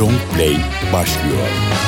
[0.00, 0.56] Long Play
[0.92, 1.79] başlıyor.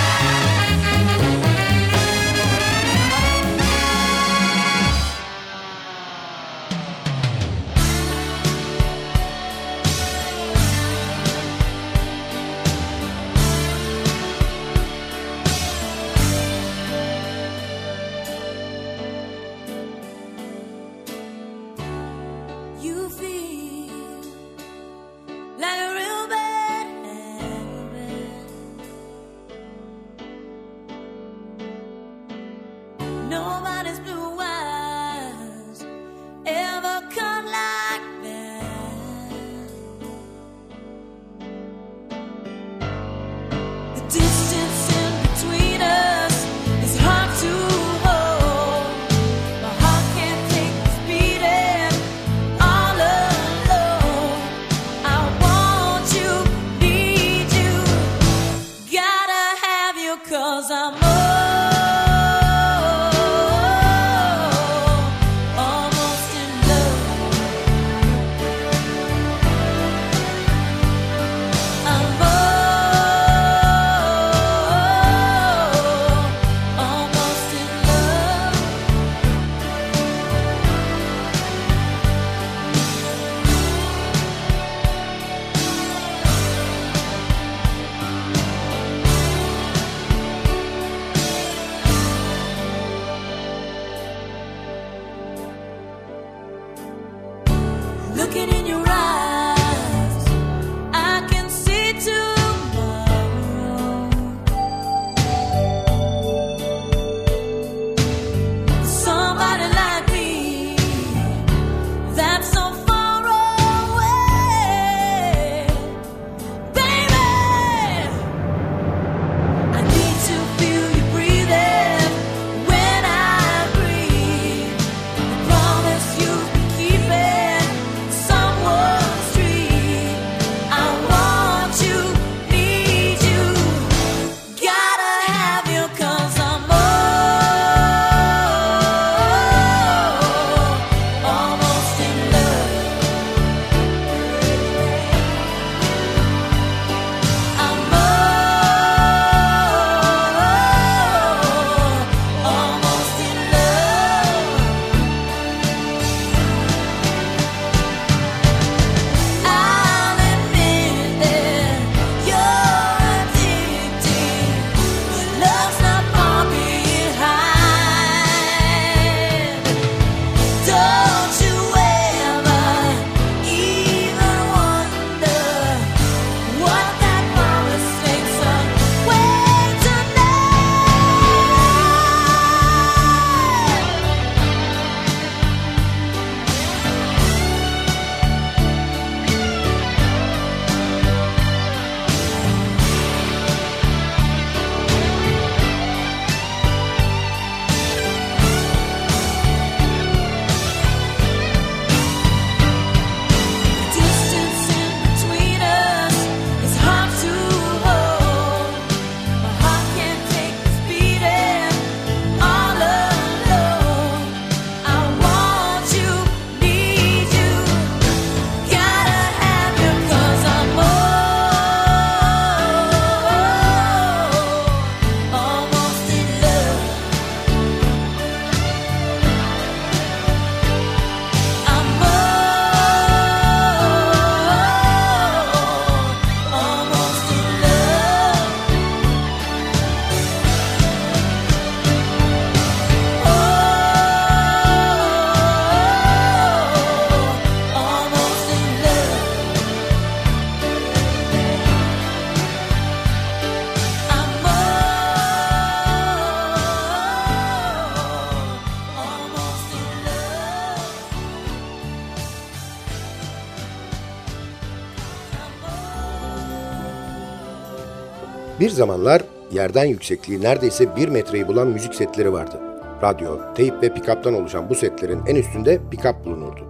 [268.82, 272.60] zamanlar yerden yüksekliği neredeyse bir metreyi bulan müzik setleri vardı.
[273.02, 276.60] Radyo, teyp ve pikaptan oluşan bu setlerin en üstünde pikap bulunurdu.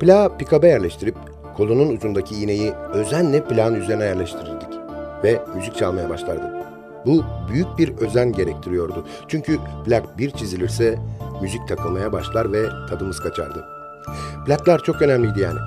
[0.00, 1.14] Plağı pikaba yerleştirip
[1.56, 4.68] kolunun ucundaki iğneyi özenle plağın üzerine yerleştirirdik
[5.24, 6.66] ve müzik çalmaya başlardık.
[7.06, 9.06] Bu büyük bir özen gerektiriyordu.
[9.28, 10.98] Çünkü plak bir çizilirse
[11.42, 13.64] müzik takılmaya başlar ve tadımız kaçardı.
[14.46, 15.58] Plaklar çok önemliydi yani.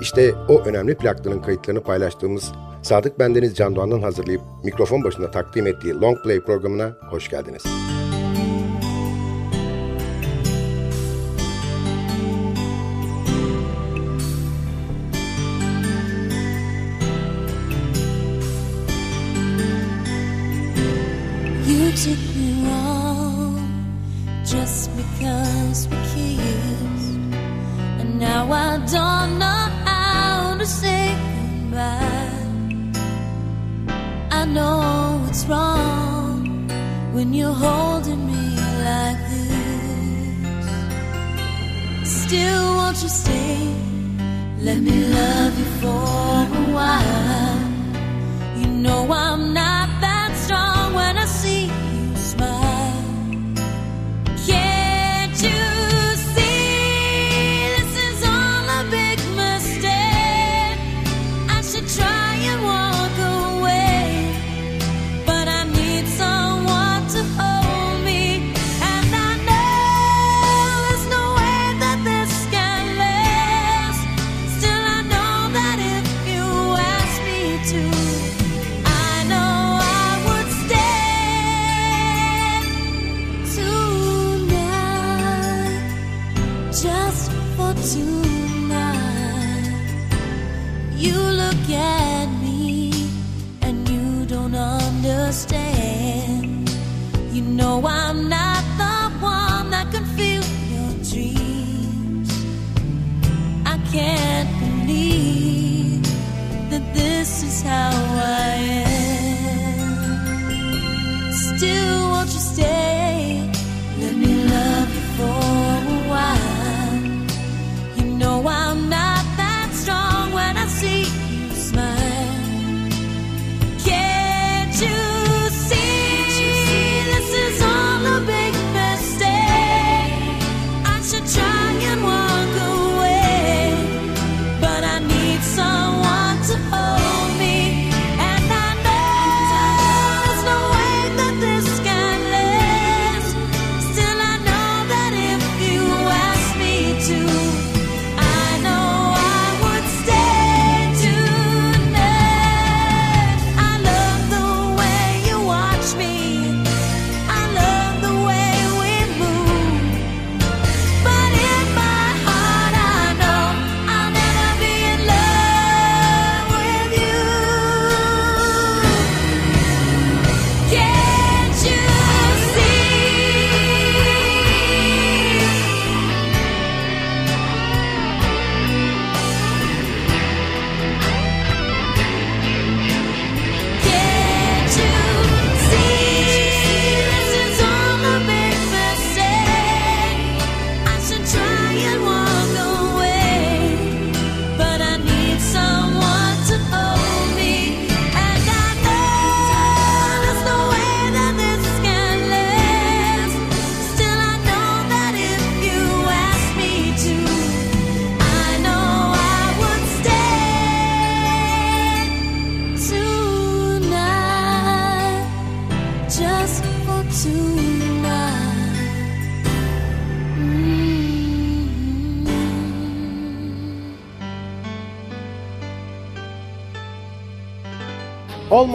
[0.00, 2.52] İşte o önemli plaklının kayıtlarını paylaştığımız
[2.86, 7.62] Sadık Bendeniz Can Doğan'ın hazırlayıp mikrofon başında takdim ettiği Long Play programına hoş geldiniz.
[37.16, 38.44] when you're holding me
[38.88, 40.68] like this.
[42.20, 43.56] Still, won't you stay?
[44.60, 46.02] Let me love you for
[46.60, 47.60] a while.
[48.58, 49.65] You know I'm not.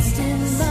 [0.00, 0.69] lost in love.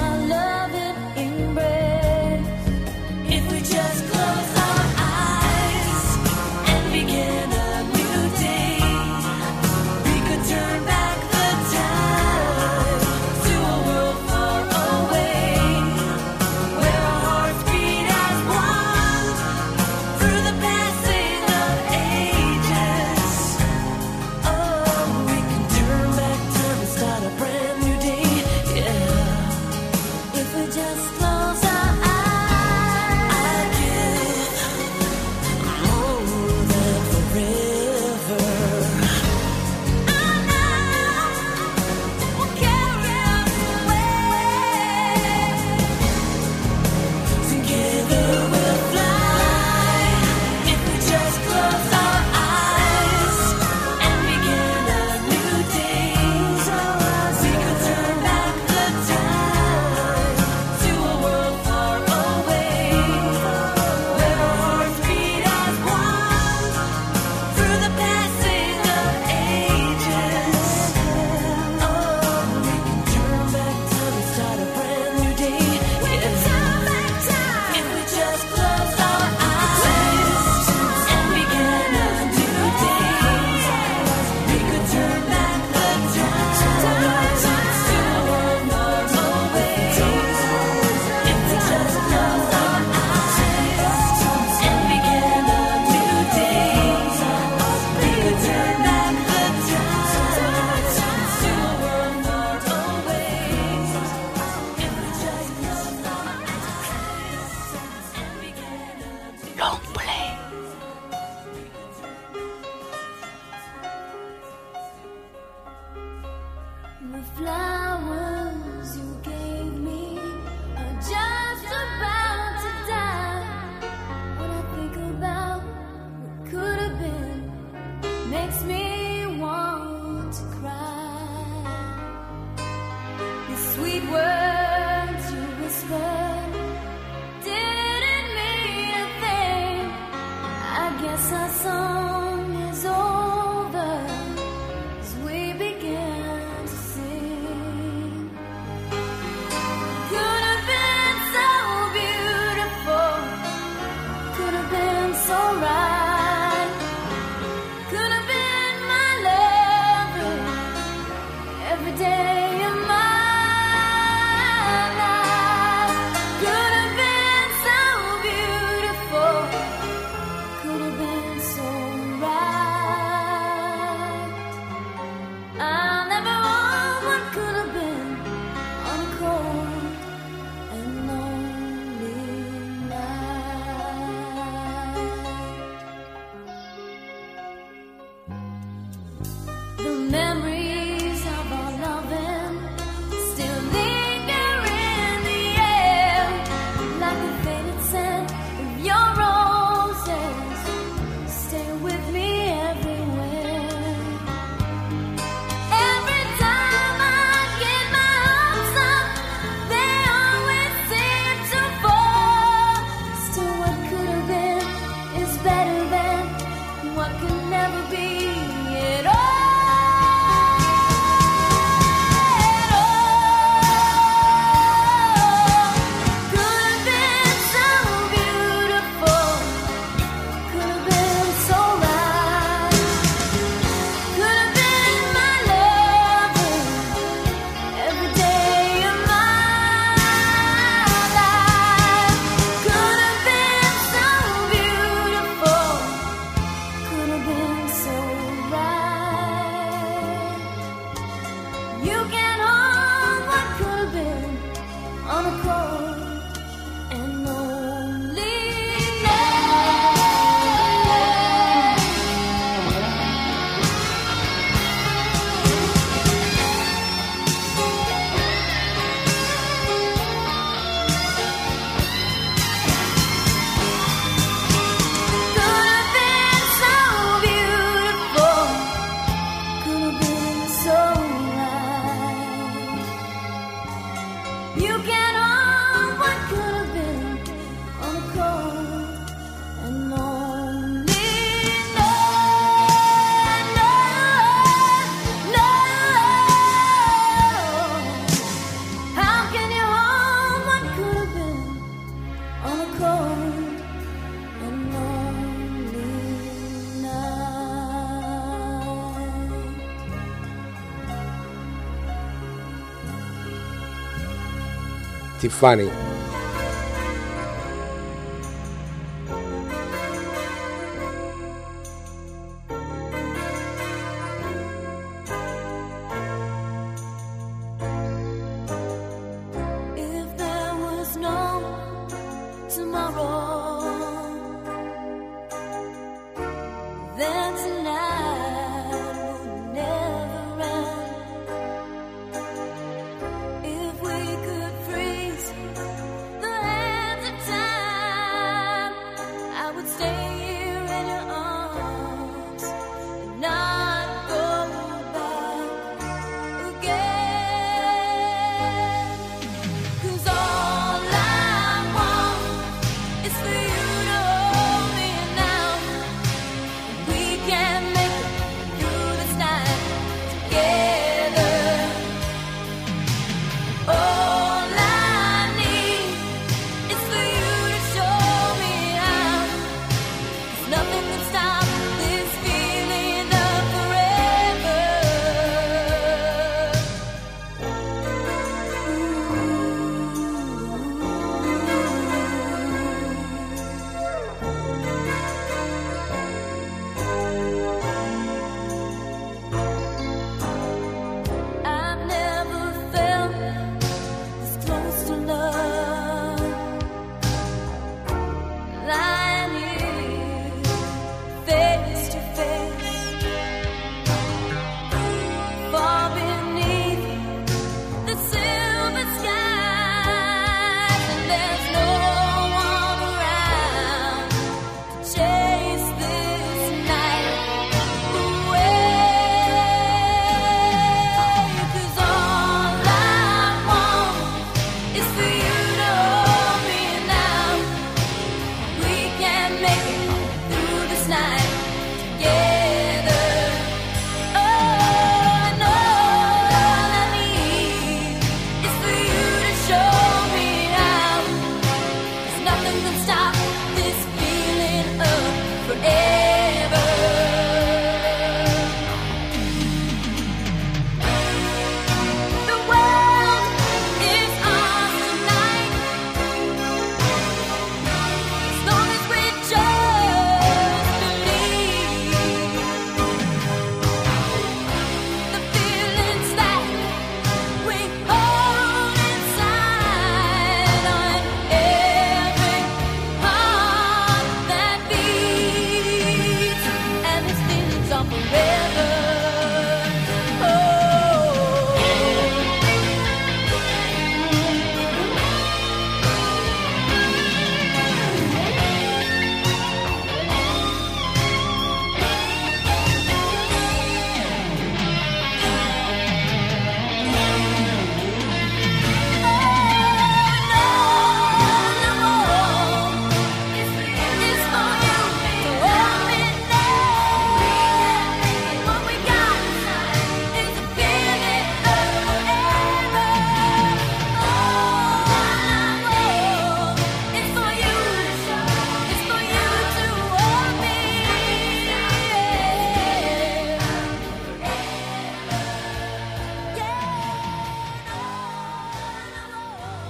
[315.19, 315.88] Tiffany.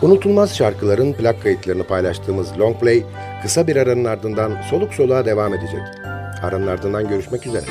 [0.10, 3.04] Unutulmaz şarkıların plak kayıtlarını paylaştığımız Long Play
[3.42, 5.82] kısa bir aranın ardından soluk soluğa devam edecek.
[6.44, 7.66] Aranın ardından görüşmek üzere.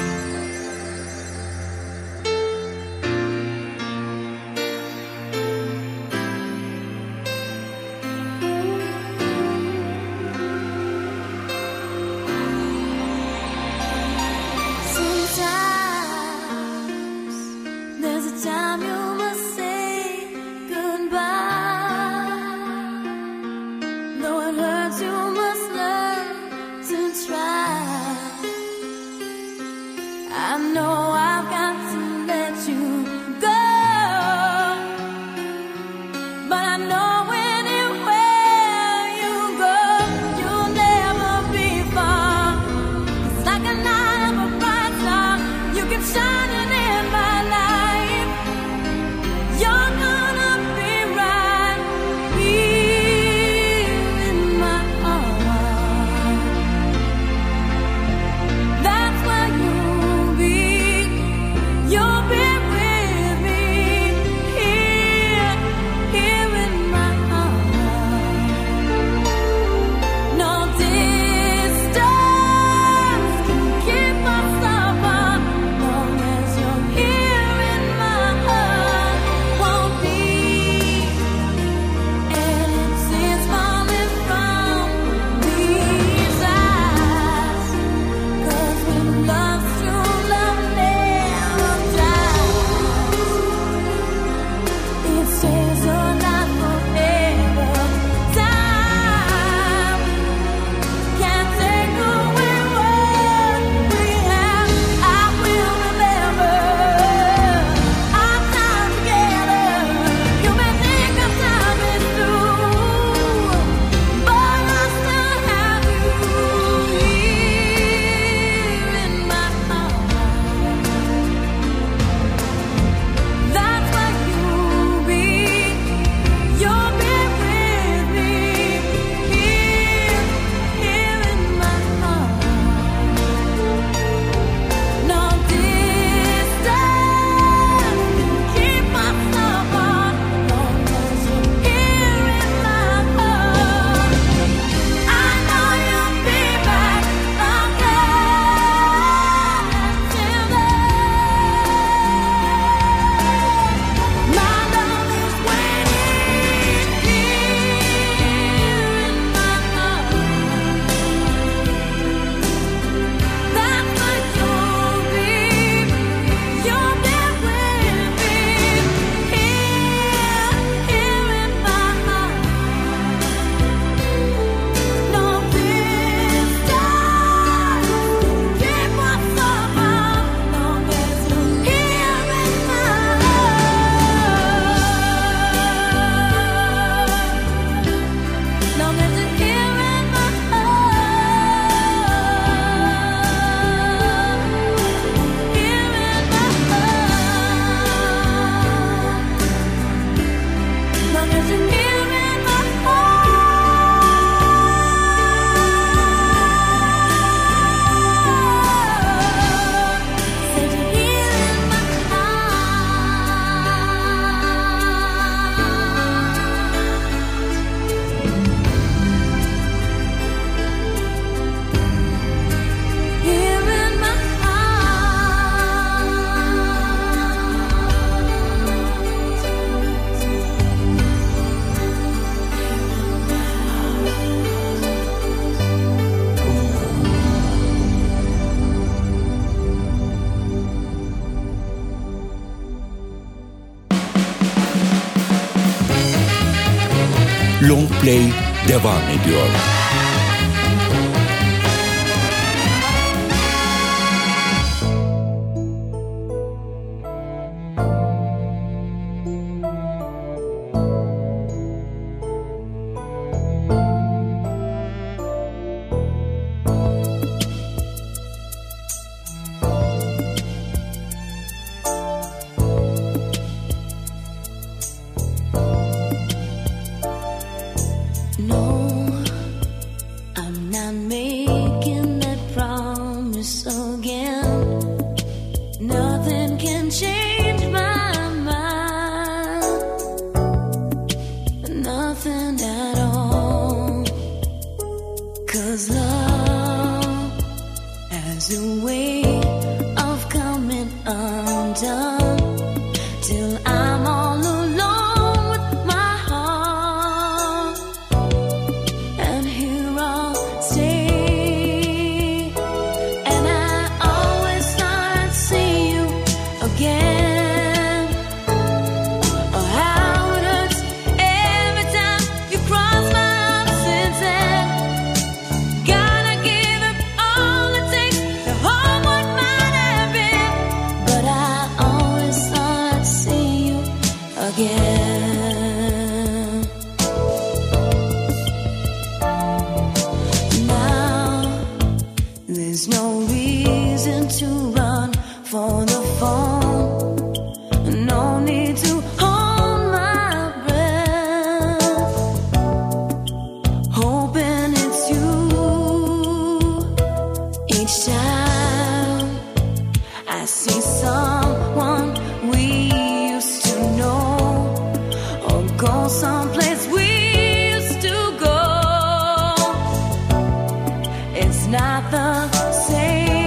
[371.49, 373.38] It's not the same.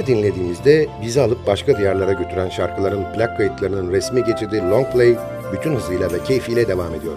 [0.00, 5.16] Her dinlediğimizde bizi alıp başka diyarlara götüren şarkıların plak kayıtlarının resmi geçidi Long Play
[5.52, 7.16] bütün hızıyla ve keyfiyle devam ediyor.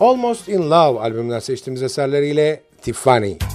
[0.00, 3.49] Almost in Love albümünden seçtiğimiz eserleriyle Tiffany.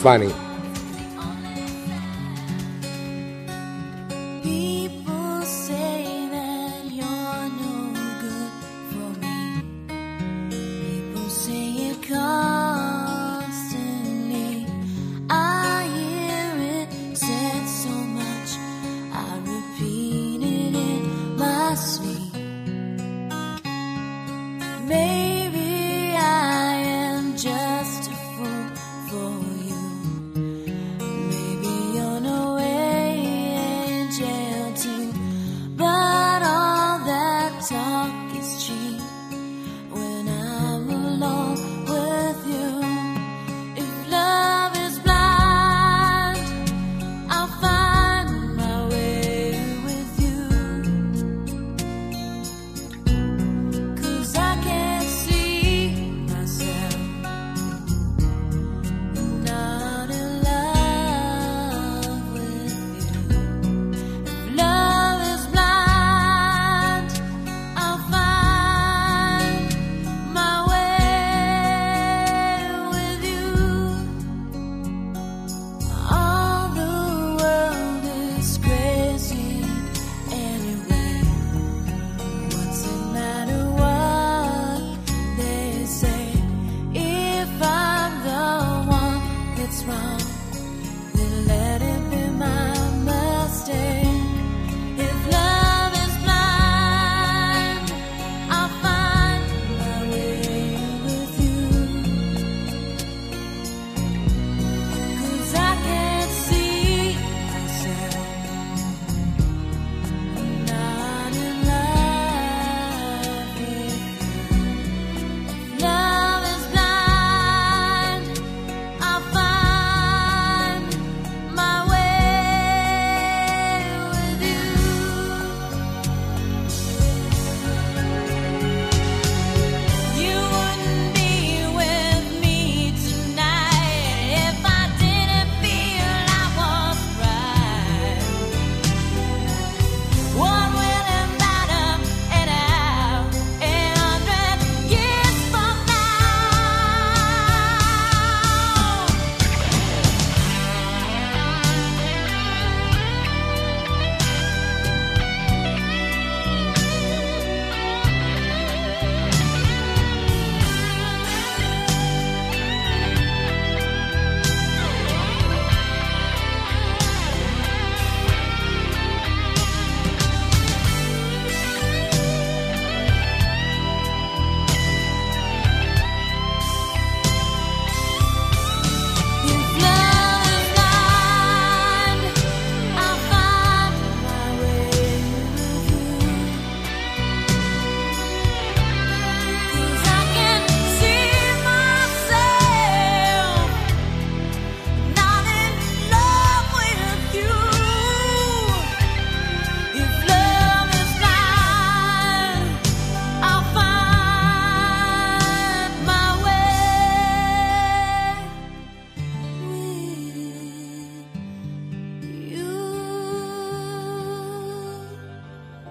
[0.00, 0.49] funny.